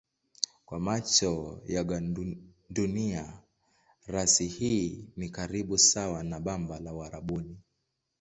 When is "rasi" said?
4.07-4.47